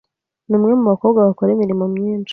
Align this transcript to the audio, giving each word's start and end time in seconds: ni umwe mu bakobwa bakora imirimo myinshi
ni 0.47 0.55
umwe 0.57 0.71
mu 0.79 0.85
bakobwa 0.91 1.19
bakora 1.27 1.49
imirimo 1.53 1.85
myinshi 1.95 2.29